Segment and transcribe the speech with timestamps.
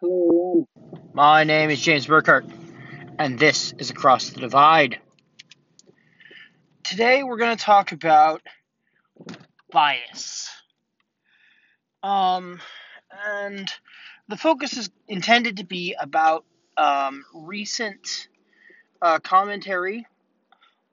[0.00, 1.10] Hello, everyone.
[1.12, 2.46] My name is James Burkhardt,
[3.18, 4.98] and this is Across the Divide.
[6.82, 8.40] Today, we're going to talk about
[9.70, 10.48] bias.
[12.02, 12.60] Um,
[13.26, 13.70] and
[14.26, 16.46] the focus is intended to be about
[16.78, 18.28] um, recent
[19.02, 20.06] uh, commentary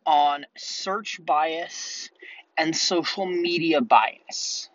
[0.06, 2.10] on search bias
[2.58, 4.70] and social media bias.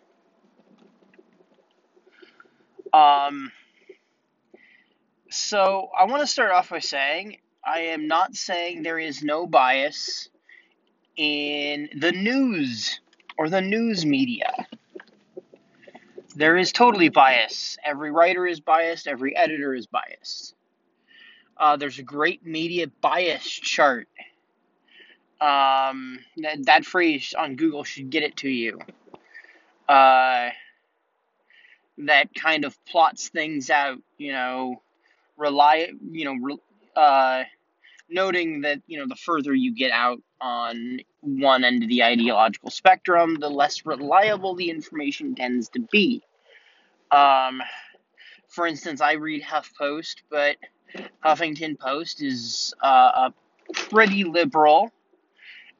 [2.91, 3.51] Um,
[5.33, 9.47] so I want to start off by saying I am not saying there is no
[9.47, 10.29] bias
[11.15, 12.99] in the news
[13.37, 14.53] or the news media.
[16.35, 17.77] There is totally bias.
[17.83, 20.55] Every writer is biased, every editor is biased.
[21.57, 24.07] Uh, there's a great media bias chart.
[25.39, 28.79] Um, that, that phrase on Google should get it to you.
[29.87, 30.49] Uh,
[31.99, 34.81] that kind of plots things out, you know,
[35.43, 36.57] rely, you know,
[36.95, 37.43] uh,
[38.09, 42.69] noting that you know the further you get out on one end of the ideological
[42.69, 46.21] spectrum, the less reliable the information tends to be.
[47.11, 47.61] Um,
[48.47, 50.57] for instance, I read HuffPost, but
[51.23, 53.33] Huffington Post is uh, a
[53.73, 54.91] pretty liberal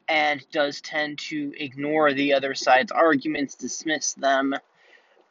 [0.08, 4.54] and does tend to ignore the other side's arguments, dismiss them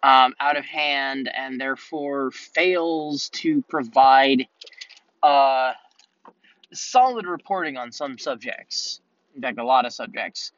[0.03, 4.45] um, out of hand, and therefore fails to provide
[5.23, 5.71] uh,
[6.73, 8.99] solid reporting on some subjects.
[9.35, 10.51] In fact, a lot of subjects.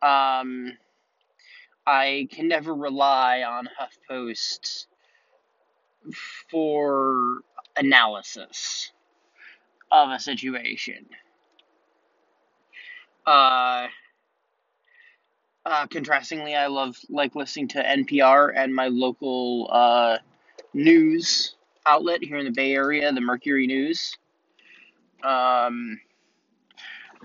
[0.00, 0.72] Um,
[1.86, 4.86] I can never rely on HuffPost
[6.50, 7.40] for
[7.76, 8.92] analysis
[9.90, 11.06] of a situation.
[13.26, 13.88] Uh,
[15.66, 20.18] uh, contrastingly, I love like listening to NPR and my local uh,
[20.72, 21.54] news
[21.86, 24.16] outlet here in the Bay Area, the Mercury News.
[25.22, 26.00] Um,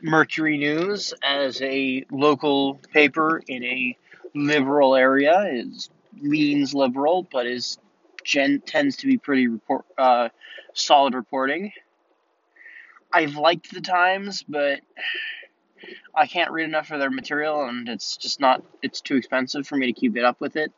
[0.01, 3.97] Mercury News, as a local paper in a
[4.33, 5.89] liberal area, is
[6.21, 7.77] leans liberal, but is
[8.23, 10.29] gen tends to be pretty report uh,
[10.73, 11.71] solid reporting.
[13.11, 14.79] I've liked the Times, but
[16.15, 18.63] I can't read enough of their material, and it's just not.
[18.81, 20.71] It's too expensive for me to keep it up with it.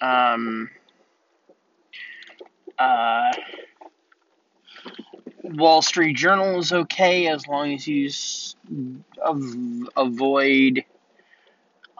[0.00, 0.70] Um.
[2.78, 3.32] Uh.
[5.44, 8.08] Wall Street Journal is okay as long as you
[9.24, 10.84] av- avoid.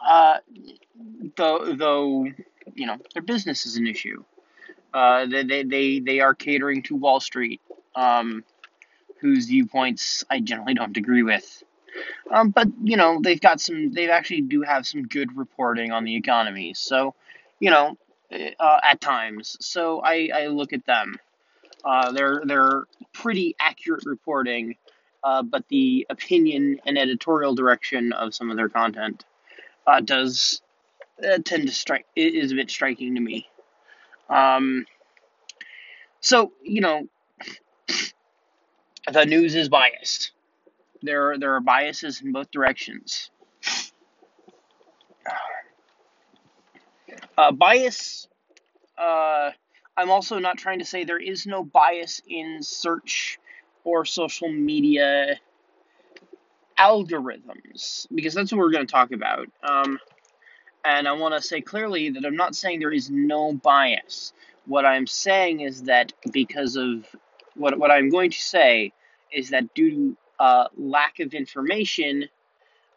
[0.03, 0.37] Uh,
[1.35, 2.25] though, though,
[2.73, 4.23] you know, their business is an issue.
[4.93, 7.61] Uh, they, they, they, they are catering to Wall Street,
[7.95, 8.43] um,
[9.23, 11.63] whose viewpoints I generally don't agree with.
[12.29, 13.91] Um, but you know they've got some.
[13.93, 16.73] They actually do have some good reporting on the economy.
[16.73, 17.15] So,
[17.59, 17.97] you know,
[18.59, 19.57] uh, at times.
[19.59, 21.15] So I, I look at them.
[21.85, 24.75] Uh, they're they're pretty accurate reporting,
[25.23, 29.25] uh, but the opinion and editorial direction of some of their content
[29.85, 30.61] uh, does
[31.23, 33.47] uh, tend to strike is a bit striking to me.
[34.29, 34.85] Um,
[36.21, 37.07] so you know,
[39.11, 40.31] the news is biased
[41.03, 43.29] there there are biases in both directions.
[47.37, 48.27] Uh, bias.
[48.97, 49.51] Uh,
[49.97, 53.39] I'm also not trying to say there is no bias in search
[53.83, 55.39] or social media
[56.79, 59.47] algorithms because that's what we're going to talk about.
[59.61, 59.99] Um,
[60.85, 64.33] and I want to say clearly that I'm not saying there is no bias.
[64.65, 67.05] What I'm saying is that because of
[67.55, 68.93] what what I'm going to say
[69.31, 72.25] is that due to uh, lack of information,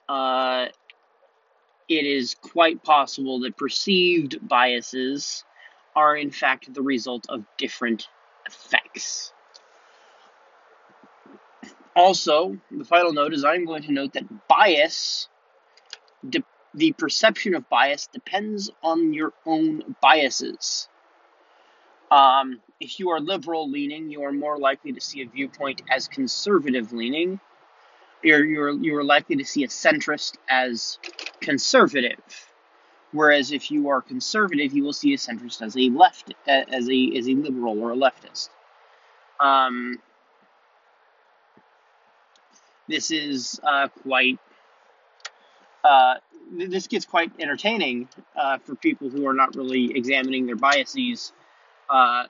[0.08, 0.66] uh,
[1.88, 5.44] it is quite possible that perceived biases
[5.94, 8.08] are in fact the result of different
[8.46, 9.32] effects.
[11.94, 15.28] Also, the final note is I'm going to note that bias,
[16.28, 20.88] de- the perception of bias, depends on your own biases.
[22.10, 26.08] Um, if you are liberal leaning, you are more likely to see a viewpoint as
[26.08, 27.40] conservative leaning.
[28.22, 30.98] You're, you're, you're likely to see a centrist as
[31.40, 32.20] conservative.
[33.12, 37.16] Whereas if you are conservative, you will see a centrist as a left, as a
[37.16, 38.50] as a liberal or a leftist.
[39.40, 40.00] Um,
[42.88, 44.38] this is uh, quite.
[45.84, 46.16] Uh,
[46.52, 51.32] this gets quite entertaining uh, for people who are not really examining their biases
[51.88, 52.24] uh,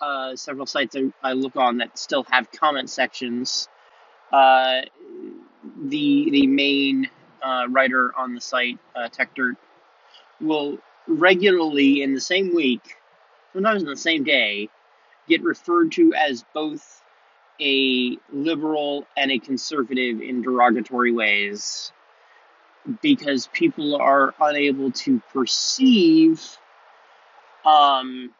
[0.00, 3.68] uh, several sites I, I, look on that still have comment sections.
[4.32, 4.82] Uh,
[5.86, 7.08] the the main
[7.42, 9.56] uh, writer on the site, uh, TechDirt,
[10.40, 12.96] will regularly in the same week,
[13.52, 14.68] sometimes in the same day,
[15.28, 17.02] get referred to as both
[17.60, 21.92] a liberal and a conservative in derogatory ways
[23.00, 26.58] because people are unable to perceive
[27.64, 28.30] um,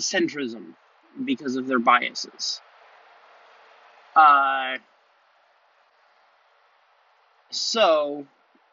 [0.00, 0.74] centrism
[1.24, 2.60] because of their biases.
[4.16, 4.78] Uh,
[7.50, 8.26] so,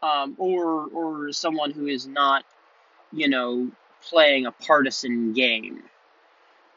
[0.04, 2.44] um, or or someone who is not,
[3.12, 3.72] you know,
[4.10, 5.84] playing a partisan game,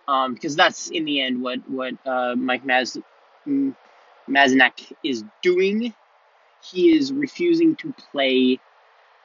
[0.08, 3.00] um, because that's in the end what what uh, Mike Maz
[4.28, 5.94] Masnick is doing.
[6.62, 8.58] He is refusing to play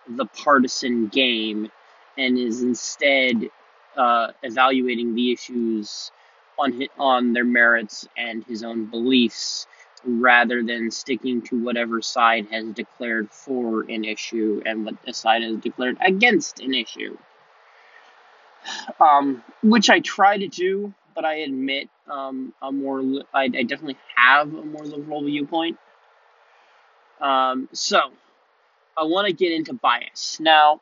[0.07, 1.71] the partisan game
[2.17, 3.49] and is instead
[3.99, 6.11] uh, evaluating the issues
[6.57, 9.67] on his, on their merits and his own beliefs
[10.05, 15.43] rather than sticking to whatever side has declared for an issue and what the side
[15.43, 17.17] has declared against an issue.
[18.99, 23.63] Um, which I try to do, but I admit um, a more li- I, I
[23.63, 25.77] definitely have a more liberal viewpoint.
[27.19, 27.99] Um, so
[28.97, 30.81] I want to get into bias now.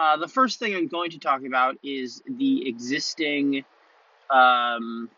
[0.00, 3.66] Uh, the first thing I'm going to talk about is the existing
[4.30, 5.10] um,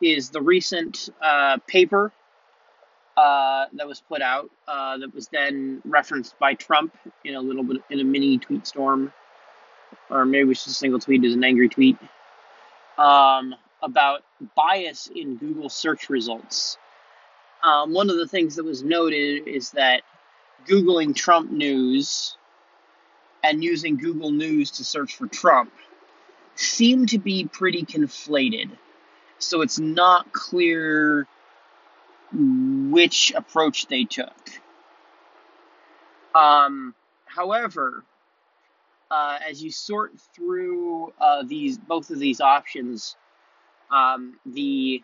[0.00, 2.12] is the recent uh, paper
[3.16, 7.64] uh, that was put out uh, that was then referenced by Trump in a little
[7.64, 9.12] bit in a mini tweet storm,
[10.08, 11.96] or maybe it was just a single tweet, as an angry tweet
[12.96, 14.22] um, about
[14.54, 16.78] bias in Google search results.
[17.64, 20.02] Um, one of the things that was noted is that
[20.66, 22.36] Googling Trump news
[23.42, 25.72] and using Google News to search for Trump
[26.54, 28.70] seem to be pretty conflated.
[29.38, 31.26] So it's not clear
[32.32, 34.50] which approach they took.
[36.34, 38.04] Um, however,
[39.10, 43.16] uh, as you sort through uh, these both of these options,
[43.90, 45.02] um, the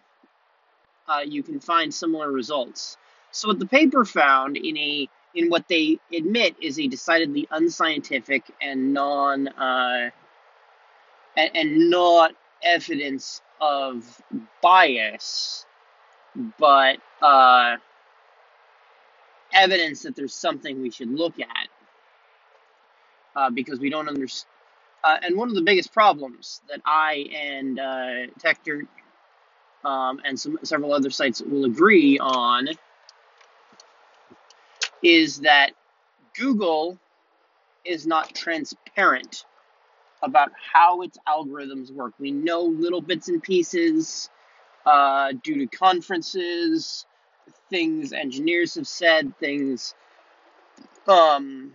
[1.09, 2.97] uh, you can find similar results.
[3.33, 8.45] So what the paper found in a in what they admit is a decidedly unscientific
[8.63, 10.11] and non uh,
[11.37, 14.21] and, and not evidence of
[14.63, 15.67] bias,
[16.59, 17.77] but uh,
[19.53, 21.69] evidence that there's something we should look at
[23.37, 24.51] uh, because we don't understand.
[25.05, 28.89] Uh, and one of the biggest problems that I and uh, Techdirt
[29.85, 32.69] um, and some several other sites will agree on
[35.03, 35.73] is that
[36.37, 36.99] Google
[37.85, 39.45] is not transparent
[40.23, 42.15] about how its algorithms work.
[42.19, 44.31] We know little bits and pieces
[44.85, 47.07] uh, due to conferences,
[47.71, 49.95] things engineers have said, things,
[51.07, 51.73] um,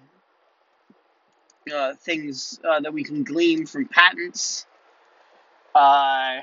[1.73, 4.65] uh, things uh, that we can glean from patents.
[5.75, 6.39] Uh,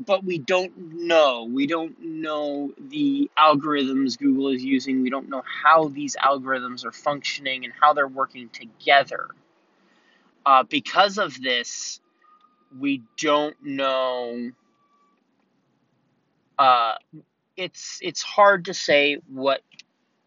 [0.00, 1.44] but we don't know.
[1.44, 5.02] We don't know the algorithms Google is using.
[5.02, 9.28] We don't know how these algorithms are functioning and how they're working together.
[10.46, 12.00] Uh, because of this,
[12.78, 14.50] we don't know.
[16.58, 16.94] Uh,
[17.56, 19.60] it's it's hard to say what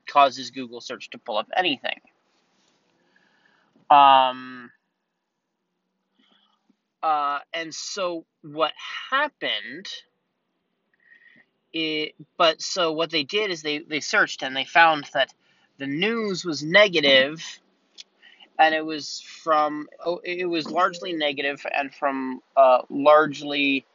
[0.07, 1.99] causes Google search to pull up anything.
[3.89, 4.71] Um,
[7.03, 8.73] uh, and so what
[9.11, 9.87] happened
[11.73, 15.33] it, but so what they did is they, they searched and they found that
[15.79, 17.43] the news was negative
[18.59, 23.85] and it was from oh, it was largely negative and from uh, largely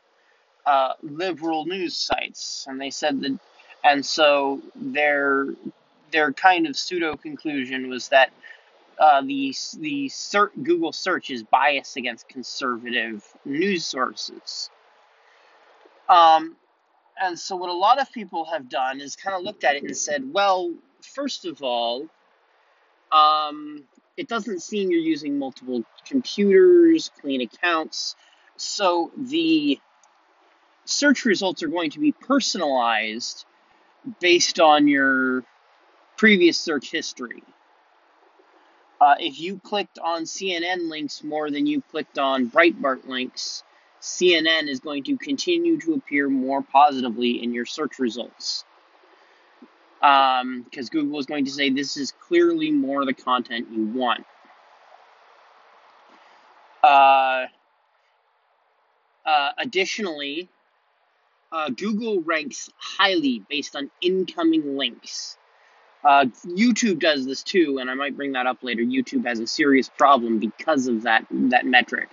[0.67, 2.67] uh, liberal news sites.
[2.69, 3.38] And they said that
[3.85, 5.47] and so their
[6.11, 8.33] their kind of pseudo conclusion was that
[8.99, 14.71] uh, the the search, Google search is biased against conservative news sources.
[16.09, 16.57] Um,
[17.21, 19.83] and so what a lot of people have done is kind of looked at it
[19.83, 22.07] and said, well, first of all,
[23.12, 23.85] um,
[24.17, 28.17] it doesn't seem you're using multiple computers, clean accounts,
[28.57, 29.78] so the
[30.85, 33.45] search results are going to be personalized
[34.21, 35.45] based on your
[36.17, 37.43] previous search history.
[39.00, 43.62] Uh, if you clicked on CNN links more than you clicked on Breitbart links,
[44.00, 48.64] CNN is going to continue to appear more positively in your search results.
[50.00, 54.25] Because um, Google is going to say this is clearly more the content you want.
[56.83, 57.47] Uh,
[59.26, 60.49] uh, additionally,
[61.50, 65.37] uh, Google ranks highly based on incoming links.
[66.05, 68.83] Uh, YouTube does this too, and I might bring that up later.
[68.83, 72.09] YouTube has a serious problem because of that that metric.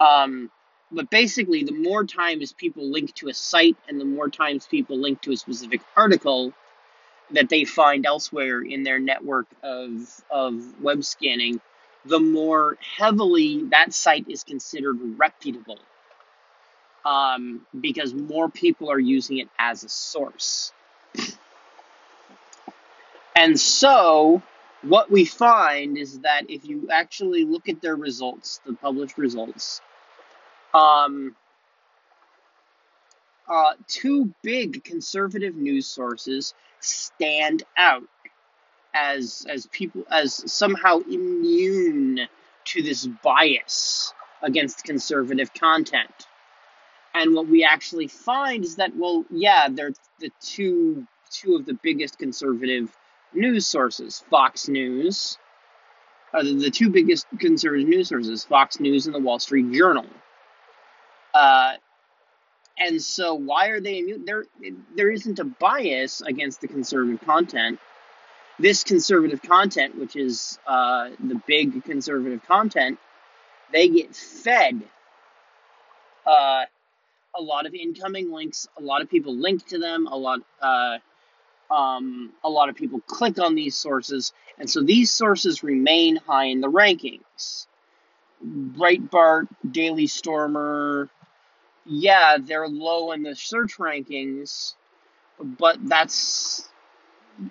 [0.00, 0.50] Um,
[0.92, 4.98] but basically, the more times people link to a site and the more times people
[4.98, 6.52] link to a specific article
[7.30, 11.60] that they find elsewhere in their network of, of web scanning,
[12.04, 15.78] the more heavily that site is considered reputable
[17.04, 20.72] um, because more people are using it as a source.
[23.44, 24.42] And so,
[24.80, 29.82] what we find is that if you actually look at their results, the published results,
[30.72, 31.36] um,
[33.46, 38.08] uh, two big conservative news sources stand out
[38.94, 42.20] as as people as somehow immune
[42.64, 46.28] to this bias against conservative content.
[47.12, 51.74] And what we actually find is that well, yeah, they're the two two of the
[51.82, 52.90] biggest conservative
[53.34, 55.38] news sources, Fox News,
[56.32, 60.06] the, the two biggest conservative news sources, Fox News and the Wall Street Journal.
[61.32, 61.74] Uh,
[62.78, 64.24] and so, why are they immune?
[64.24, 64.44] There,
[64.96, 67.78] there isn't a bias against the conservative content.
[68.58, 72.98] This conservative content, which is uh, the big conservative content,
[73.72, 74.82] they get fed
[76.26, 76.64] uh,
[77.36, 78.68] a lot of incoming links.
[78.78, 80.06] A lot of people link to them.
[80.06, 80.98] A lot, uh,
[81.70, 86.46] um, a lot of people click on these sources, and so these sources remain high
[86.46, 87.66] in the rankings.
[88.44, 91.08] Breitbart, Daily Stormer,
[91.86, 94.74] yeah, they're low in the search rankings,
[95.40, 96.68] but that's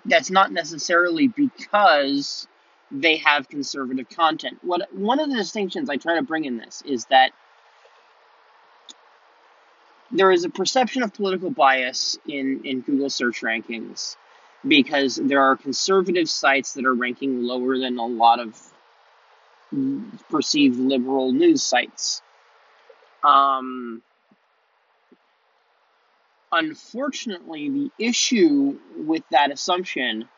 [0.06, 2.48] that's not necessarily because
[2.90, 4.58] they have conservative content.
[4.62, 7.32] What one of the distinctions I try to bring in this is that
[10.14, 14.16] there is a perception of political bias in, in Google search rankings
[14.66, 18.58] because there are conservative sites that are ranking lower than a lot of
[20.30, 22.22] perceived liberal news sites.
[23.22, 24.02] Um,
[26.54, 30.28] Unfortunately, the issue with that assumption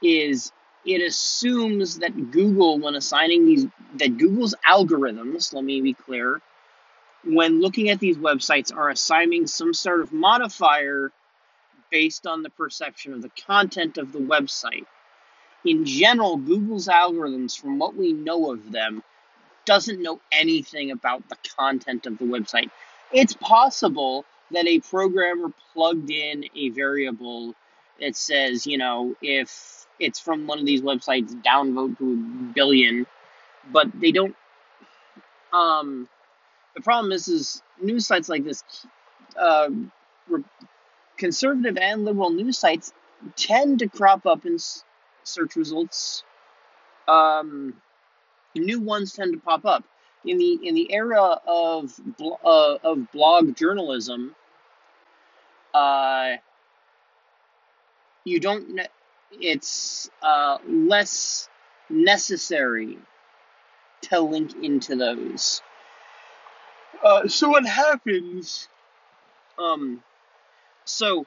[0.00, 0.52] is
[0.86, 3.66] it assumes that Google, when assigning these,
[3.96, 6.40] that Google's algorithms, let me be clear,
[7.24, 11.12] when looking at these websites, are assigning some sort of modifier
[11.90, 14.86] based on the perception of the content of the website.
[15.64, 19.02] In general, Google's algorithms, from what we know of them,
[19.64, 22.70] doesn't know anything about the content of the website.
[23.12, 27.54] It's possible that a programmer plugged in a variable
[28.00, 33.06] that says, you know, if it's from one of these websites, downvote to a billion,
[33.70, 34.34] but they don't.
[35.52, 36.08] Um,
[36.74, 38.62] the problem is, is news sites like this,
[39.38, 39.68] uh,
[41.16, 42.92] conservative and liberal news sites
[43.36, 44.58] tend to crop up in
[45.24, 46.24] search results.
[47.08, 47.74] Um,
[48.54, 49.84] new ones tend to pop up
[50.24, 51.92] in the in the era of
[52.44, 54.34] uh, of blog journalism
[55.74, 56.36] uh,
[58.24, 58.74] you don't.
[58.74, 58.88] Ne-
[59.32, 61.48] it's uh, less
[61.88, 62.98] necessary
[64.02, 65.62] to link into those.
[67.02, 68.68] Uh, so what happens?
[69.58, 70.02] Um,
[70.84, 71.26] so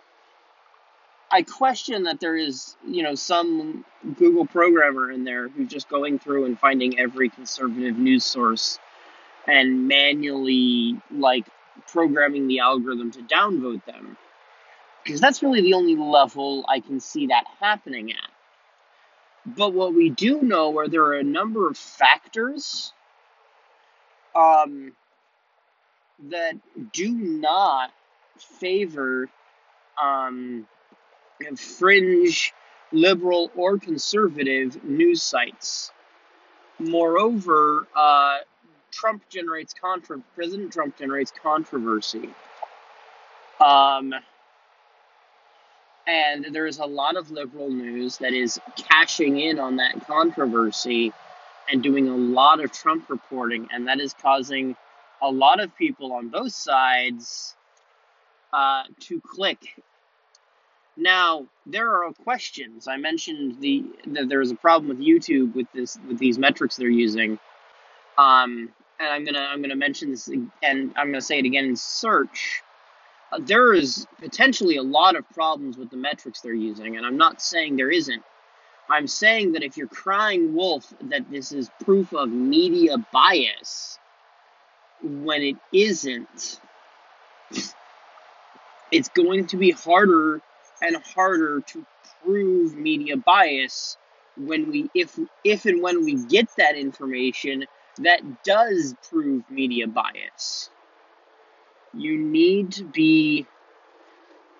[1.31, 3.83] I question that there is, you know, some
[4.17, 8.79] Google programmer in there who's just going through and finding every conservative news source
[9.47, 11.45] and manually like
[11.87, 14.17] programming the algorithm to downvote them
[15.03, 18.31] because that's really the only level I can see that happening at.
[19.45, 22.91] But what we do know are there are a number of factors
[24.35, 24.93] um,
[26.29, 26.55] that
[26.93, 27.91] do not
[28.37, 29.29] favor
[30.01, 30.67] um,
[31.55, 32.53] fringe,
[32.91, 35.91] liberal, or conservative news sites.
[36.79, 38.37] Moreover, uh,
[38.91, 42.29] Trump generates contra- President Trump generates controversy.
[43.59, 44.13] Um,
[46.07, 51.13] and there's a lot of liberal news that is cashing in on that controversy
[51.71, 54.75] and doing a lot of Trump reporting, and that is causing
[55.25, 57.55] a lot of people on both sides
[58.53, 59.59] uh, to click.
[60.97, 62.87] Now there are questions.
[62.87, 66.77] I mentioned the that there is a problem with YouTube with this with these metrics
[66.77, 67.37] they're using,
[68.17, 71.75] um, and I'm gonna I'm gonna mention this and I'm gonna say it again in
[71.75, 72.63] search
[73.39, 77.41] there is potentially a lot of problems with the metrics they're using, and I'm not
[77.41, 78.23] saying there isn't.
[78.89, 83.99] I'm saying that if you're crying wolf that this is proof of media bias,
[85.01, 86.59] when it isn't,
[88.91, 90.41] it's going to be harder
[90.81, 91.85] and harder to
[92.23, 93.97] prove media bias
[94.37, 97.65] when we if if and when we get that information
[97.99, 100.69] that does prove media bias.
[101.93, 103.45] You need to be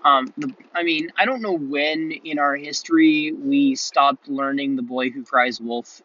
[0.06, 4.84] um, the, I mean, I don't know when in our history we stopped learning the
[4.84, 6.02] boy who cries wolf.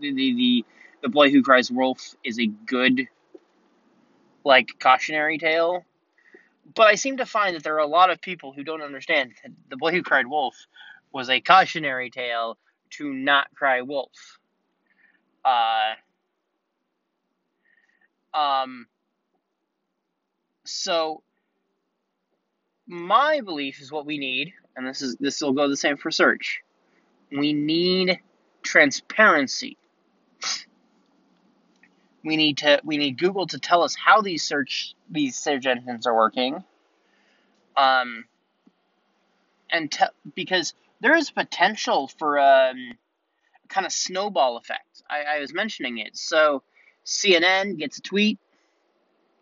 [0.00, 0.64] The, the, the,
[1.02, 3.06] the boy who cries wolf is a good,
[4.48, 5.84] like, cautionary tale.
[6.74, 9.32] But I seem to find that there are a lot of people who don't understand
[9.42, 10.56] that the boy who cried wolf
[11.12, 12.56] was a cautionary tale
[12.90, 14.38] to not cry wolf.
[15.44, 15.92] Uh,
[18.34, 18.86] um,
[20.64, 21.22] so
[22.86, 26.10] my belief is what we need, and this is this will go the same for
[26.10, 26.62] search.
[27.30, 28.20] We need
[28.62, 29.76] transparency.
[32.24, 36.06] We need to we need Google to tell us how these search these search engines
[36.06, 36.64] are working.
[37.76, 38.24] Um,
[39.70, 42.94] and te- because there is potential for um,
[43.64, 45.02] a kind of snowball effect.
[45.08, 46.16] I, I was mentioning it.
[46.16, 46.62] So
[47.06, 48.38] CNN gets a tweet,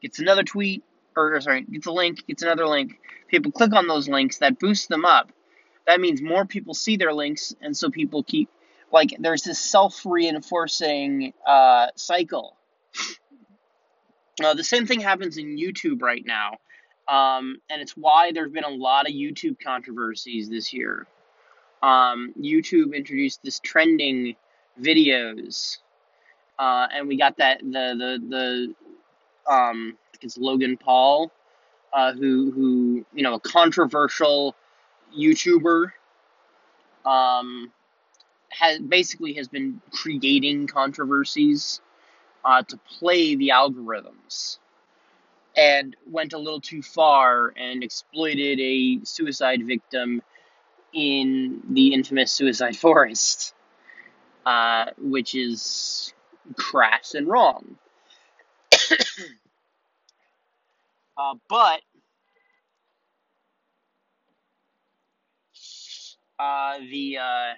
[0.03, 0.85] gets another tweet,
[1.17, 3.01] or sorry, gets a link, gets another link.
[3.29, 5.33] People click on those links, that boosts them up.
[5.87, 8.51] That means more people see their links, and so people keep
[8.93, 12.57] like there's this self-reinforcing uh, cycle.
[14.43, 16.57] Uh, the same thing happens in YouTube right now,
[17.09, 21.07] um, and it's why there's been a lot of YouTube controversies this year.
[21.83, 24.37] Um, YouTube introduced this trending
[24.81, 25.79] videos,
[26.59, 28.75] uh, and we got that the the
[29.47, 31.31] the um, it's Logan Paul,
[31.95, 34.55] uh, who who you know a controversial
[35.19, 35.93] YouTuber,
[37.07, 37.73] um,
[38.51, 41.81] has basically has been creating controversies
[42.47, 44.59] uh, to play the algorithms,
[45.57, 50.23] and went a little too far and exploited a suicide victim
[50.93, 53.53] in the infamous Suicide Forest,
[54.47, 56.15] uh, which is
[56.57, 57.77] crass and wrong.
[61.19, 61.81] Uh, but
[66.39, 67.55] uh, the uh,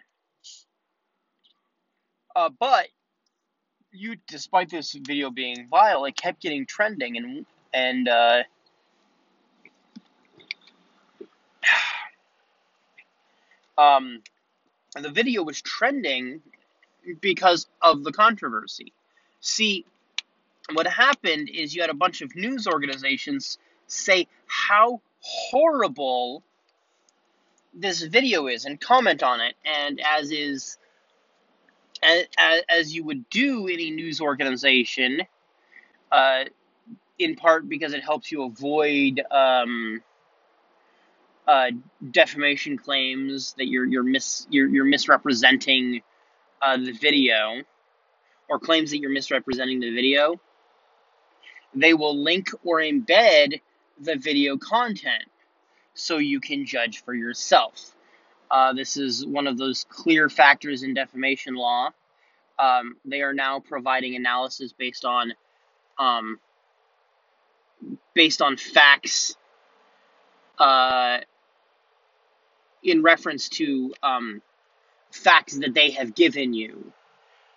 [2.37, 2.87] uh, but
[3.93, 8.43] you, despite this video being vile, it kept getting trending and and uh,
[13.79, 14.23] um,
[15.01, 16.41] the video was trending
[17.21, 18.93] because of the controversy.
[19.41, 19.85] See,
[20.73, 26.43] what happened is you had a bunch of news organizations say how horrible
[27.75, 30.79] this video is and comment on it and as is
[32.09, 35.23] as, as you would do any news organization
[36.11, 36.45] uh,
[37.19, 40.03] in part because it helps you avoid um,
[41.47, 41.71] uh,
[42.11, 46.03] defamation claims that you're you're mis you're, you're misrepresenting
[46.63, 47.63] uh, the video
[48.49, 50.41] or claims that you're misrepresenting the video
[51.75, 53.61] they will link or embed
[54.01, 55.25] the video content
[55.95, 57.95] so you can judge for yourself.
[58.51, 61.91] Uh, this is one of those clear factors in defamation law.
[62.59, 65.33] Um, they are now providing analysis based on
[65.99, 66.39] um,
[68.15, 69.37] based on facts
[70.59, 71.19] uh,
[72.83, 74.43] in reference to um,
[75.11, 76.93] facts that they have given you.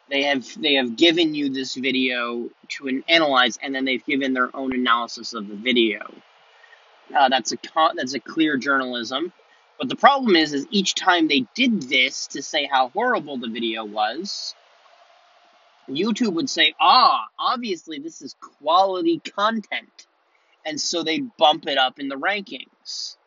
[0.10, 4.34] They have they have given you this video to an, analyze, and then they've given
[4.34, 6.13] their own analysis of the video.
[7.15, 7.58] Uh, that's a
[7.95, 9.32] that's a clear journalism.
[9.82, 13.48] But the problem is, is each time they did this to say how horrible the
[13.48, 14.54] video was,
[15.89, 20.06] YouTube would say, "Ah, obviously this is quality content,"
[20.67, 23.17] and so they'd bump it up in the rankings.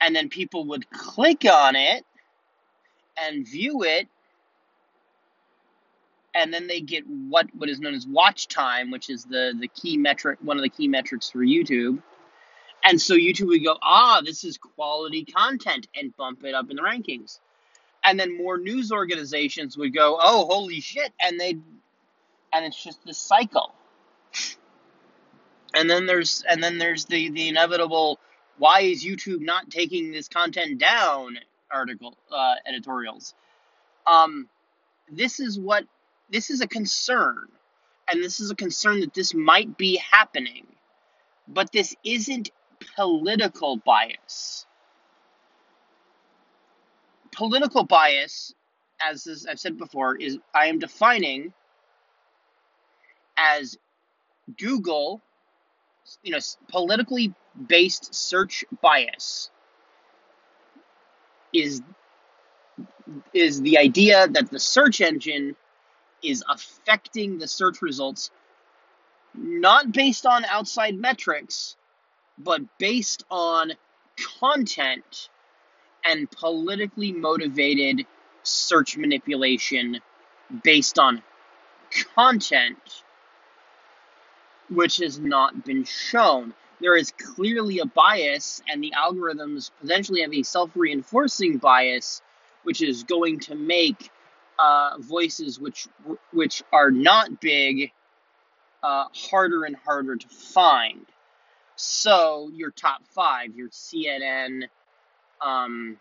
[0.00, 2.06] And then people would click on it
[3.18, 4.08] and view it
[6.34, 9.68] and then they get what what is known as watch time, which is the the
[9.68, 12.02] key metric, one of the key metrics for YouTube.
[12.84, 16.76] And so YouTube would go, ah, this is quality content, and bump it up in
[16.76, 17.40] the rankings.
[18.04, 21.56] And then more news organizations would go, oh, holy shit, and they,
[22.52, 23.74] and it's just this cycle.
[25.74, 28.18] And then there's and then there's the the inevitable,
[28.56, 31.38] why is YouTube not taking this content down?
[31.70, 33.34] Article uh, editorials.
[34.06, 34.48] Um,
[35.10, 35.84] this is what
[36.30, 37.48] this is a concern,
[38.08, 40.66] and this is a concern that this might be happening,
[41.46, 42.50] but this isn't
[42.96, 44.66] political bias.
[47.32, 48.54] Political bias,
[49.00, 51.52] as I've said before, is I am defining
[53.36, 53.78] as
[54.58, 55.20] Google,
[56.22, 56.38] you know,
[56.70, 57.34] politically
[57.68, 59.50] based search bias
[61.52, 61.82] is
[63.32, 65.56] is the idea that the search engine
[66.22, 68.30] is affecting the search results
[69.34, 71.76] not based on outside metrics,
[72.38, 73.72] but based on
[74.40, 75.28] content
[76.04, 78.06] and politically motivated
[78.42, 80.00] search manipulation
[80.62, 81.22] based on
[82.14, 83.02] content
[84.70, 86.54] which has not been shown.
[86.80, 92.22] There is clearly a bias, and the algorithms potentially have a self reinforcing bias,
[92.62, 94.10] which is going to make
[94.58, 95.88] uh, voices which
[96.32, 97.92] which are not big
[98.82, 101.06] uh, harder and harder to find.
[101.80, 104.64] So your top five, your CNN,
[105.40, 105.96] um,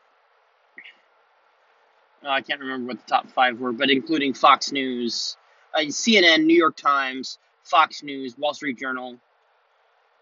[2.24, 5.38] oh, I can't remember what the top five were, but including Fox News,
[5.76, 9.18] uh, CNN, New York Times, Fox News, Wall Street Journal.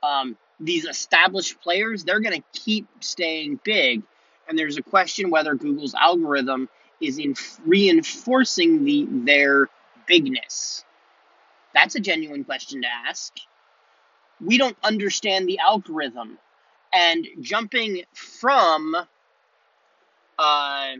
[0.03, 4.03] Um, these established players, they're going to keep staying big.
[4.49, 6.67] And there's a question whether Google's algorithm
[6.99, 7.33] is in
[7.65, 9.69] reinforcing the their
[10.05, 10.83] bigness.
[11.73, 13.33] That's a genuine question to ask.
[14.41, 16.37] We don't understand the algorithm.
[16.93, 18.95] And jumping from
[20.37, 20.93] uh,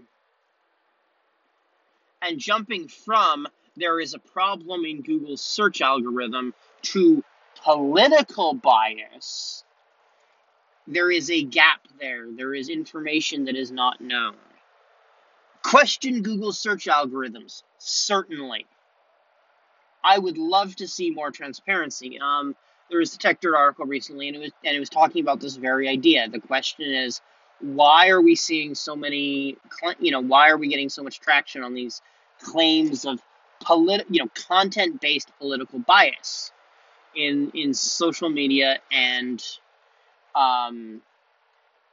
[2.22, 7.24] and jumping from there is a problem in Google's search algorithm to
[7.64, 9.64] political bias,
[10.88, 12.28] there is a gap there.
[12.36, 14.36] There is information that is not known.
[15.64, 18.66] Question Google's search algorithms, certainly.
[20.04, 22.20] I would love to see more transparency.
[22.20, 22.56] Um,
[22.90, 25.56] there was a TechDirt article recently, and it was and it was talking about this
[25.56, 26.30] very idea.
[26.30, 27.22] The question is,
[27.60, 29.58] why are we seeing so many?
[30.00, 32.02] You know, why are we getting so much traction on these
[32.42, 33.20] claims of
[33.62, 36.52] polit- you know, content-based political bias
[37.16, 39.44] in in social media and
[40.36, 41.02] um,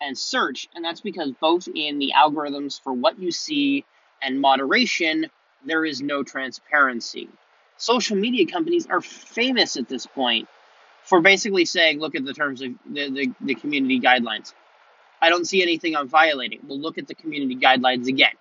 [0.01, 3.85] and search, and that's because both in the algorithms for what you see
[4.21, 5.27] and moderation,
[5.65, 7.29] there is no transparency.
[7.77, 10.49] Social media companies are famous at this point
[11.05, 14.55] for basically saying, look at the terms of the, the, the community guidelines.
[15.21, 16.61] I don't see anything I'm violating.
[16.67, 18.35] We'll look at the community guidelines again.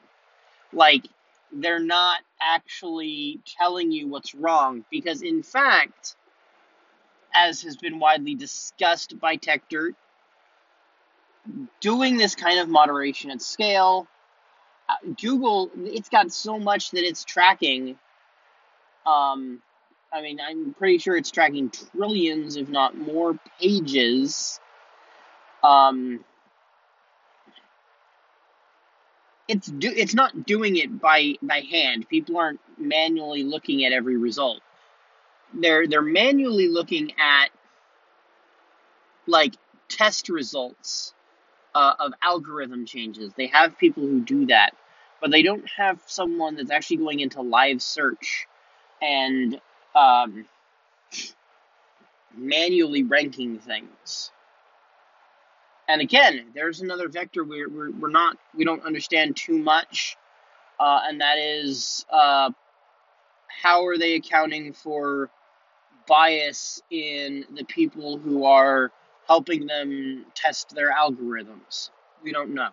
[0.74, 1.08] Like,
[1.52, 6.16] they're not actually telling you what's wrong because, in fact,
[7.34, 9.94] as has been widely discussed by TechDirt,
[11.80, 14.08] doing this kind of moderation at scale,
[14.88, 17.98] uh, Google, it's got so much that it's tracking.
[19.06, 19.62] Um,
[20.14, 24.60] I mean, I'm pretty sure it's tracking trillions, if not more, pages.
[25.64, 26.24] Um,
[29.48, 32.10] it's do it's not doing it by by hand.
[32.10, 34.62] People aren't manually looking at every result.
[35.54, 37.50] They're they're manually looking at
[39.28, 39.56] like
[39.88, 41.14] test results
[41.76, 43.32] uh, of algorithm changes.
[43.36, 44.72] They have people who do that,
[45.22, 48.48] but they don't have someone that's actually going into live search
[49.02, 49.60] and
[49.96, 50.46] um,
[52.36, 54.32] manually ranking things.
[55.88, 60.16] And again, there's another vector we're, we're, we're not, we don't understand too much,
[60.80, 62.52] uh, and that is uh,
[63.62, 65.30] how are they accounting for
[66.08, 68.92] bias in the people who are
[69.28, 71.90] helping them test their algorithms?
[72.24, 72.70] We don't know.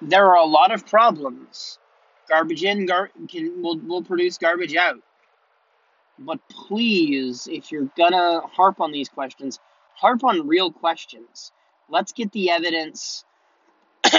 [0.00, 1.79] There are a lot of problems.
[2.30, 5.02] Garbage in gar- can will will produce garbage out.
[6.16, 9.58] But please, if you're gonna harp on these questions,
[9.94, 11.50] harp on real questions.
[11.88, 13.24] Let's get the evidence,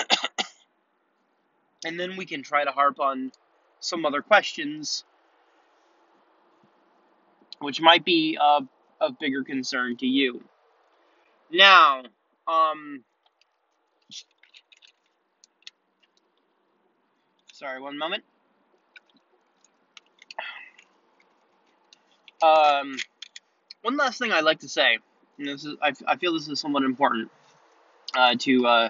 [1.86, 3.32] and then we can try to harp on
[3.80, 5.06] some other questions,
[7.60, 8.68] which might be of,
[9.00, 10.44] of bigger concern to you.
[11.50, 12.04] Now,
[12.48, 13.06] um,
[17.62, 18.24] sorry, one moment.
[22.44, 22.98] Um,
[23.84, 24.98] one last thing I'd like to say
[25.38, 27.30] and this is I, I feel this is somewhat important
[28.16, 28.90] uh, to uh,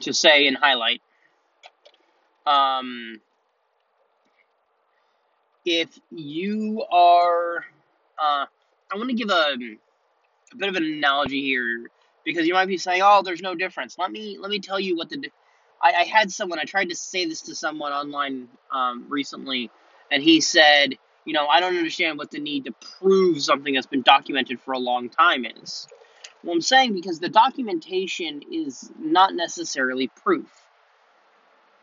[0.00, 1.02] to say and highlight.
[2.46, 3.20] Um,
[5.64, 7.58] if you are,
[8.18, 8.46] uh,
[8.92, 9.56] I want to give a,
[10.52, 11.90] a bit of an analogy here
[12.24, 14.96] because you might be saying, "Oh, there's no difference." Let me let me tell you
[14.96, 15.28] what the.
[15.82, 16.58] I, I had someone.
[16.58, 19.70] I tried to say this to someone online um, recently,
[20.10, 23.86] and he said, you know, I don't understand what the need to prove something that's
[23.86, 25.86] been documented for a long time is.
[26.42, 30.48] Well, I'm saying because the documentation is not necessarily proof.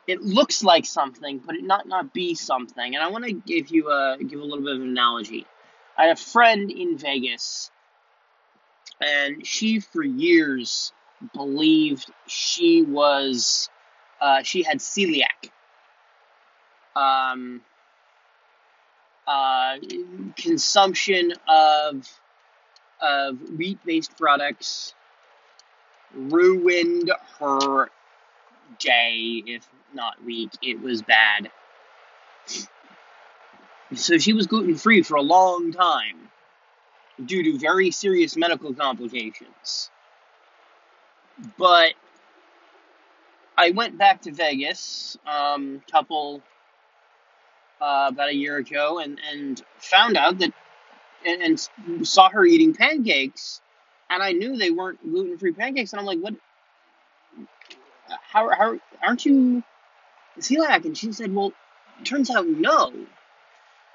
[0.08, 2.96] It looks like something, but it not not be something.
[2.96, 5.46] And I want to give you a give a little bit of an analogy.
[5.98, 7.72] I had a friend in Vegas,
[9.02, 10.94] and she for years
[11.34, 13.70] believed she was
[14.26, 15.52] uh, she had celiac.
[16.96, 17.62] Um,
[19.28, 19.78] uh,
[20.36, 22.10] consumption of
[23.02, 24.96] of wheat based products
[26.12, 27.90] ruined her
[28.80, 30.50] day, if not week.
[30.60, 31.52] It was bad.
[33.94, 36.30] So she was gluten free for a long time
[37.24, 39.92] due to very serious medical complications.
[41.60, 41.94] But
[43.58, 46.42] I went back to Vegas, um, couple
[47.82, 50.52] uh, about a year ago, and and found out that
[51.26, 53.62] and, and saw her eating pancakes,
[54.10, 56.36] and I knew they weren't gluten free pancakes, and I'm like, what?
[58.08, 59.64] How how aren't you
[60.40, 60.86] celiac?
[60.86, 61.54] And she said, well,
[62.04, 62.92] turns out no.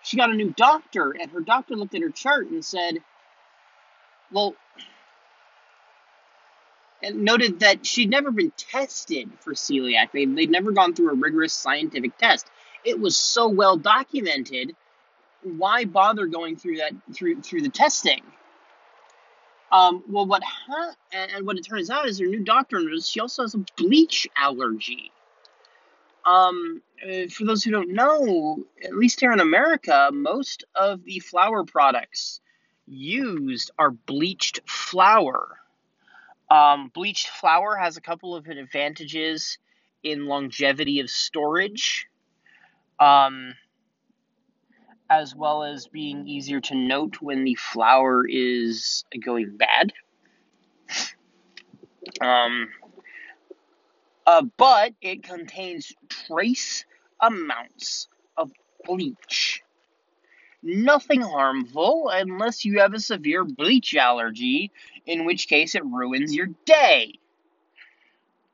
[0.03, 2.99] She got a new doctor, and her doctor looked at her chart and said,
[4.33, 4.55] well,
[7.03, 10.13] noted that she'd never been tested for celiac.
[10.13, 12.47] They, they'd never gone through a rigorous scientific test.
[12.85, 14.75] It was so well documented.
[15.43, 18.23] Why bother going through that through through the testing?
[19.73, 23.21] Um, well, what ha- and what it turns out is her new doctor knows she
[23.21, 25.13] also has a bleach allergy.
[26.25, 31.21] Um, uh, for those who don't know, at least here in America, most of the
[31.21, 32.41] flour products
[32.87, 35.57] used are bleached flour.
[36.51, 39.59] Um, bleached flour has a couple of advantages
[40.03, 42.09] in longevity of storage,
[42.99, 43.55] um,
[45.09, 49.93] as well as being easier to note when the flour is going bad.
[52.21, 52.69] Um,
[54.27, 56.85] uh, but it contains trace
[57.21, 58.51] amounts of
[58.85, 59.63] bleach
[60.63, 64.71] nothing harmful unless you have a severe bleach allergy,
[65.07, 67.15] in which case it ruins your day.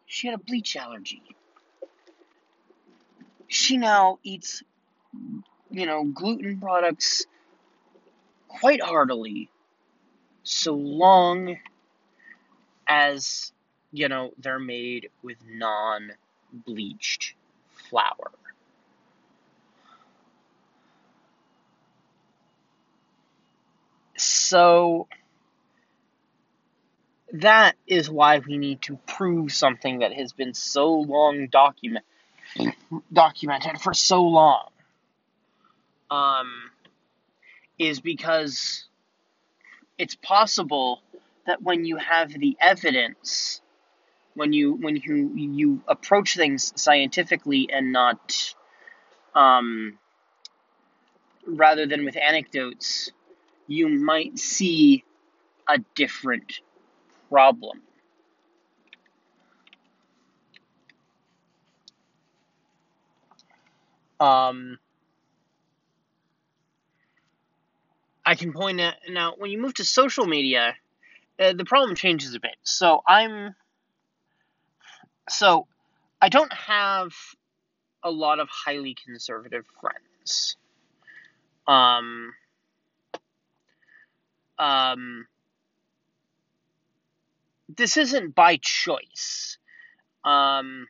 [0.06, 1.22] She had a bleach allergy.
[3.48, 4.62] She now eats,
[5.70, 7.26] you know, gluten products
[8.48, 9.50] quite heartily,
[10.42, 11.56] so long
[12.86, 13.52] as,
[13.92, 16.12] you know, they're made with non
[16.52, 17.34] bleached
[17.90, 18.30] flour.
[24.48, 25.08] So
[27.32, 32.04] that is why we need to prove something that has been so long document
[33.12, 34.68] documented for so long.
[36.10, 36.70] Um,
[37.76, 38.84] is because
[39.98, 41.02] it's possible
[41.46, 43.60] that when you have the evidence,
[44.34, 48.54] when you when you you approach things scientifically and not
[49.34, 49.98] um,
[51.44, 53.10] rather than with anecdotes,
[53.66, 55.04] you might see
[55.68, 56.60] a different
[57.28, 57.82] problem.
[64.18, 64.78] Um,
[68.24, 70.74] I can point out now when you move to social media,
[71.38, 72.56] uh, the problem changes a bit.
[72.62, 73.54] So I'm,
[75.28, 75.66] so
[76.20, 77.12] I don't have
[78.02, 80.56] a lot of highly conservative friends.
[81.68, 82.32] Um,
[84.58, 85.26] um,
[87.68, 89.58] this isn't by choice.
[90.24, 90.86] Um,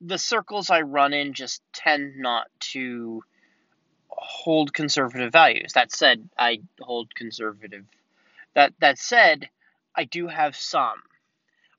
[0.00, 3.22] the circles I run in just tend not to
[4.08, 5.72] hold conservative values.
[5.74, 7.84] That said, I hold conservative.
[8.54, 9.48] That that said,
[9.94, 11.02] I do have some,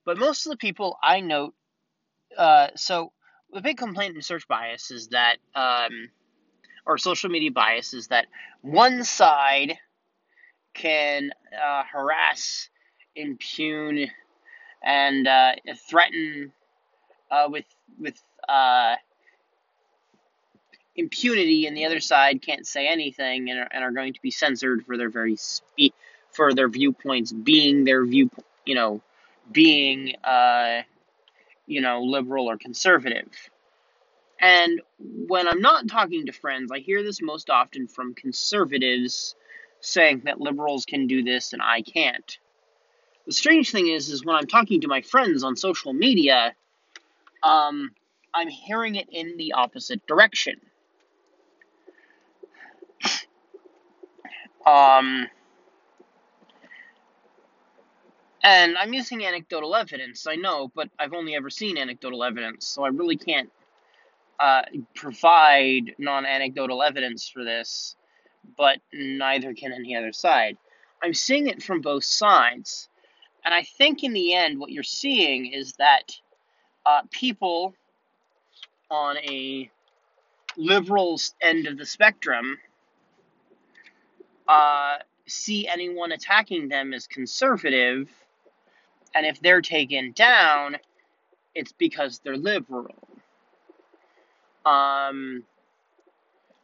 [0.06, 1.54] but most of the people I note.
[2.38, 3.12] Uh, so
[3.52, 6.10] the big complaint in search bias is that, um,
[6.86, 8.26] or social media bias is that
[8.62, 9.78] one side
[10.74, 12.70] can uh, harass,
[13.16, 14.08] impugn,
[14.84, 15.54] and uh,
[15.90, 16.52] threaten
[17.32, 17.66] uh, with
[18.00, 18.96] with uh,
[20.96, 24.32] impunity, and the other side can't say anything and are, and are going to be
[24.32, 25.94] censored for their very spe-
[26.32, 28.30] for their viewpoints being their view,
[28.66, 29.02] you know,
[29.52, 30.82] being uh,
[31.66, 33.32] you know liberal or conservative.
[34.40, 39.36] And when I'm not talking to friends, I hear this most often from conservatives
[39.84, 42.38] saying that liberals can do this and I can't.
[43.26, 46.54] The strange thing is, is when I'm talking to my friends on social media,
[47.42, 47.92] um,
[48.34, 50.60] I'm hearing it in the opposite direction.
[54.66, 55.28] Um,
[58.42, 62.86] and I'm using anecdotal evidence, I know, but I've only ever seen anecdotal evidence, so
[62.86, 63.52] I really can't
[64.40, 64.62] uh,
[64.96, 67.98] provide non anecdotal evidence for this
[68.58, 70.58] but neither can any other side.
[71.04, 72.90] I'm seeing it from both sides,
[73.44, 76.12] And I think in the end, what you're seeing is that
[76.86, 77.74] uh, people
[78.90, 79.70] on a
[80.56, 82.58] liberal end of the spectrum
[84.48, 88.10] uh, see anyone attacking them as conservative,
[89.16, 90.78] and if they're taken down,
[91.56, 92.96] it's because they're liberal.
[94.66, 95.44] Um,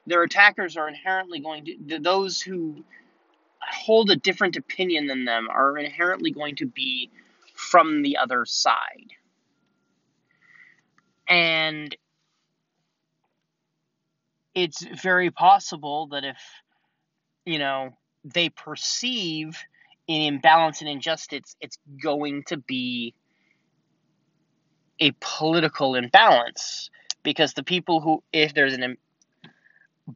[0.10, 2.84] their attackers are inherently going to those who
[3.62, 7.10] hold a different opinion than them are inherently going to be
[7.54, 9.12] from the other side.
[11.28, 11.96] And
[14.56, 16.38] it's very possible that if,
[17.46, 17.92] you know,
[18.24, 19.60] they perceive
[20.08, 23.14] an imbalance and injustice, it's going to be
[25.00, 26.90] a political imbalance
[27.24, 28.98] because the people who, if there's an,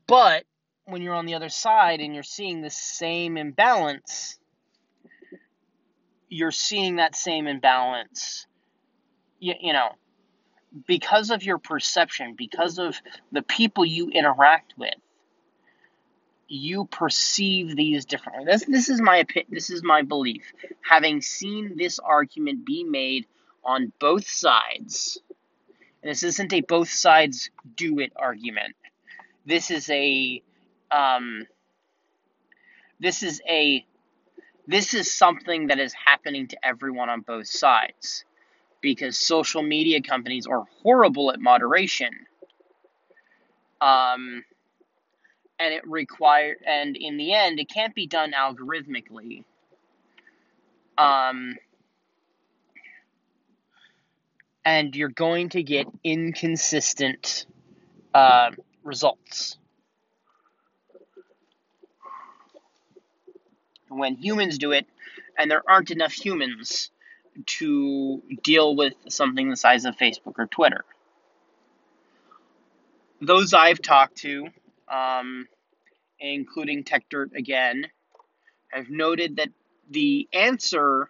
[0.08, 0.46] but
[0.86, 4.38] when you're on the other side and you're seeing the same imbalance,
[6.30, 8.48] you're seeing that same imbalance,
[9.40, 9.90] you, you know,
[10.88, 13.00] because of your perception, because of
[13.32, 14.96] the people you interact with,
[16.48, 18.46] you perceive these differently.
[18.46, 19.50] This, this is my opinion.
[19.52, 20.52] this is my belief.
[20.82, 23.26] Having seen this argument be made
[23.64, 25.20] on both sides,
[26.02, 28.76] and this isn't a both sides do it argument.
[29.46, 30.42] This is a
[30.92, 31.48] um,
[33.00, 33.86] this is a
[34.68, 38.24] this is something that is happening to everyone on both sides
[38.82, 42.12] because social media companies are horrible at moderation.
[43.82, 44.46] Um,
[45.60, 49.44] and it require and in the end it can't be done algorithmically.
[50.98, 51.56] Um,
[54.66, 57.46] and you're going to get inconsistent
[58.14, 58.52] uh,
[58.84, 59.58] results.
[63.90, 64.88] When humans do it,
[65.38, 66.92] and there aren't enough humans
[67.46, 70.84] to deal with something the size of Facebook or Twitter.
[73.22, 74.48] Those I've talked to,
[74.88, 75.48] um,
[76.20, 77.88] including TechDirt again,
[78.70, 79.50] have noted that
[79.90, 81.10] the answer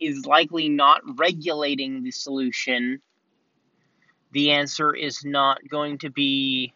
[0.00, 3.00] is likely not regulating the solution.
[4.32, 6.72] The answer is not going to be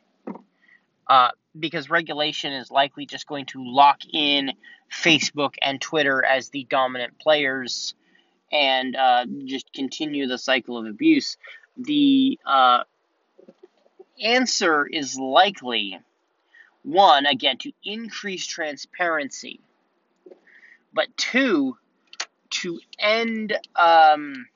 [1.09, 4.53] uh, because regulation is likely just going to lock in
[4.93, 7.95] Facebook and Twitter as the dominant players
[8.53, 11.37] and uh, just continue the cycle of abuse.
[11.77, 12.85] The uh,
[14.23, 15.99] answer is likely
[16.83, 19.61] one, again, to increase transparency,
[20.95, 21.77] but two,
[22.49, 24.47] to end, um,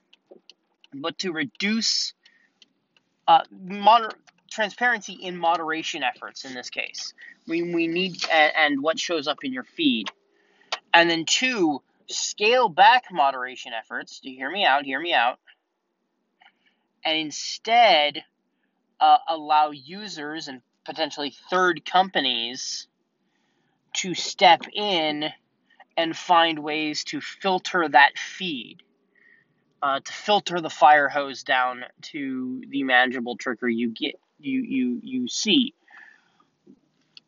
[0.94, 2.14] but to reduce
[3.26, 4.16] uh, moder-
[4.50, 7.14] transparency in moderation efforts in this case.
[7.46, 10.10] We, we need, and, and what shows up in your feed.
[10.92, 14.20] And then two, scale back moderation efforts.
[14.20, 14.84] Do you hear me out?
[14.84, 15.38] Hear me out.
[17.04, 18.24] And instead,
[19.00, 22.88] uh, allow users and potentially third companies
[23.94, 25.30] to step in
[25.96, 28.82] and find ways to filter that feed,
[29.82, 35.00] uh, to filter the fire hose down to the manageable trigger you get you you
[35.02, 35.74] you see.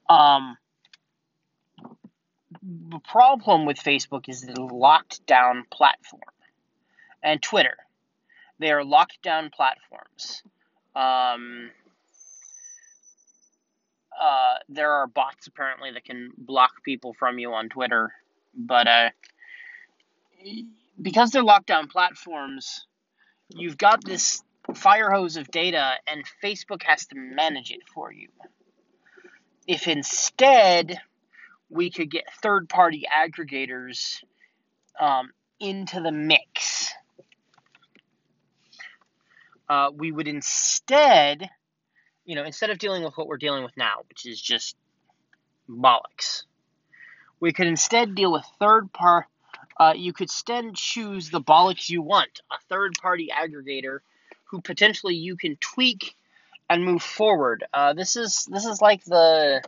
[0.08, 0.56] Um,
[2.62, 6.22] the problem with Facebook is it's a locked down platform,
[7.22, 7.76] and Twitter,
[8.58, 10.42] they are locked down platforms.
[10.94, 11.70] Um,
[14.20, 18.12] uh, there are bots apparently that can block people from you on Twitter,
[18.54, 19.10] but uh,
[21.00, 22.86] because they're locked down platforms,
[23.48, 24.42] you've got this
[24.74, 28.28] fire hose of data, and Facebook has to manage it for you.
[29.66, 31.00] If instead
[31.68, 34.22] we could get third party aggregators
[35.00, 36.92] um, into the mix,
[39.68, 41.48] uh, we would instead
[42.24, 44.76] you know, instead of dealing with what we're dealing with now, which is just
[45.68, 46.44] bollocks,
[47.40, 49.28] we could instead deal with third party.
[49.78, 54.00] Uh, you could instead choose the bollocks you want, a third party aggregator
[54.52, 56.14] who potentially you can tweak
[56.68, 57.64] and move forward.
[57.72, 59.62] Uh, this is this is like the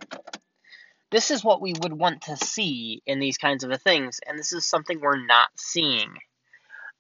[1.11, 4.53] this is what we would want to see in these kinds of things, and this
[4.53, 6.19] is something we're not seeing.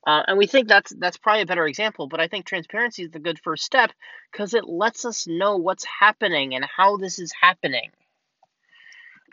[0.07, 3.11] Uh, and we think that's that's probably a better example, but I think transparency is
[3.11, 3.93] the good first step
[4.33, 7.91] because it lets us know what's happening and how this is happening.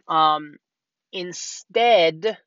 [0.10, 0.58] Um,
[1.14, 2.38] instead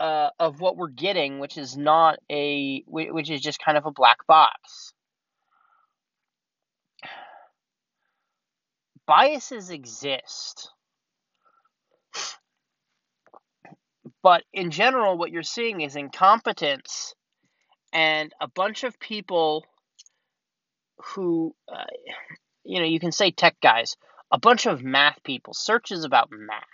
[0.00, 3.92] uh, of what we're getting, which is not a which is just kind of a
[3.92, 4.92] black box.
[9.06, 10.70] Biases exist
[14.22, 17.14] But in general, what you're seeing is incompetence
[17.92, 19.64] and a bunch of people
[20.98, 21.84] who, uh,
[22.64, 23.96] you know, you can say tech guys,
[24.32, 25.54] a bunch of math people.
[25.54, 26.64] Search is about math.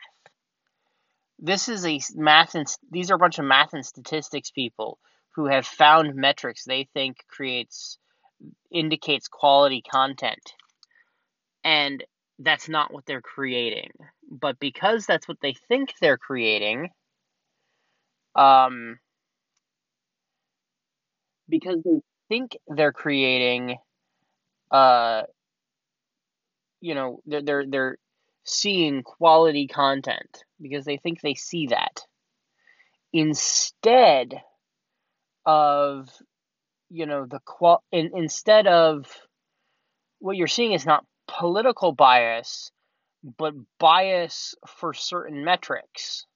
[1.43, 4.99] This is a math and these are a bunch of math and statistics people
[5.35, 7.99] who have found metrics they think creates
[8.71, 10.55] indicates quality content.
[11.65, 12.05] And
[12.39, 13.91] that's not what they're creating.
[14.31, 16.91] But because that's what they think they're creating,
[18.35, 18.99] um,
[21.49, 23.77] because they think they're creating,
[24.71, 25.23] uh,
[26.81, 27.97] you know, they're they're they're
[28.45, 32.01] seeing quality content because they think they see that.
[33.13, 34.41] Instead
[35.45, 36.09] of
[36.89, 39.07] you know the qual in, instead of
[40.19, 42.71] what you're seeing is not political bias
[43.39, 46.27] but bias for certain metrics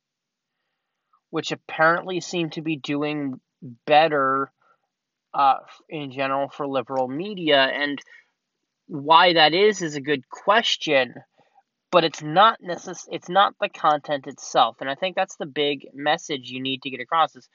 [1.31, 3.41] which apparently seem to be doing
[3.87, 4.51] better
[5.35, 7.59] uh, in general for liberal media.
[7.59, 7.99] And
[8.87, 11.15] why that is is a good question
[11.93, 14.77] but it's not necess- it's not the content itself.
[14.81, 17.49] And i think that's the big message you need to get across is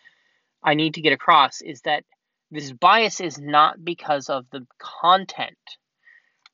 [0.64, 2.04] i need to get across is that
[2.52, 5.58] this bias is not because of the content.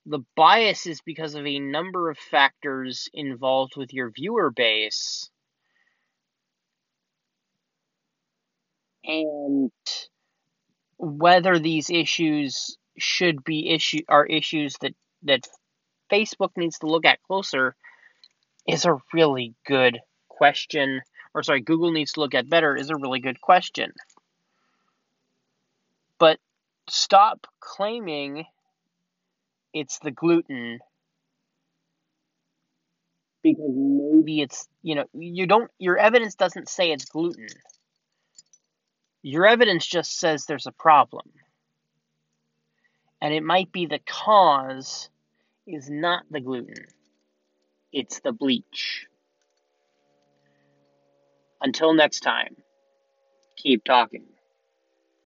[0.05, 5.29] The bias is because of a number of factors involved with your viewer base.
[9.03, 9.71] And
[10.97, 15.47] whether these issues should be issue are issues that that
[16.11, 17.75] Facebook needs to look at closer
[18.67, 21.01] is a really good question.
[21.33, 23.91] Or sorry, Google needs to look at better is a really good question.
[26.19, 26.39] But
[26.89, 28.45] stop claiming
[29.73, 30.79] it's the gluten
[33.43, 37.47] because maybe it's you know you don't your evidence doesn't say it's gluten
[39.21, 41.29] your evidence just says there's a problem
[43.21, 45.09] and it might be the cause
[45.67, 46.85] is not the gluten.
[47.91, 49.07] It's the bleach.
[51.61, 52.55] Until next time
[53.57, 54.25] keep talking